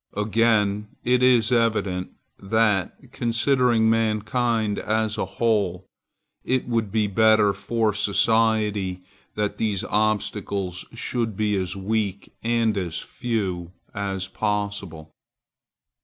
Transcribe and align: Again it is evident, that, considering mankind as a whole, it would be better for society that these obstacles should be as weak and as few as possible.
Again 0.17 0.87
it 1.03 1.21
is 1.21 1.51
evident, 1.51 2.09
that, 2.39 3.11
considering 3.11 3.87
mankind 3.87 4.79
as 4.79 5.15
a 5.15 5.25
whole, 5.37 5.85
it 6.43 6.67
would 6.67 6.91
be 6.91 7.05
better 7.05 7.53
for 7.53 7.93
society 7.93 9.03
that 9.35 9.59
these 9.59 9.83
obstacles 9.83 10.85
should 10.95 11.37
be 11.37 11.55
as 11.55 11.75
weak 11.75 12.33
and 12.41 12.75
as 12.79 12.97
few 12.97 13.73
as 13.93 14.27
possible. 14.27 15.11